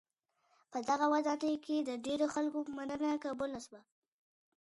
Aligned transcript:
په 0.71 0.79
دغه 0.89 1.05
ودانۍ 1.13 1.53
کي 1.65 1.75
د 1.81 1.89
ډېرو 2.05 2.25
خلکو 2.33 2.59
مننه 2.77 3.11
قبوله 3.25 3.59
سوه. 3.65 3.81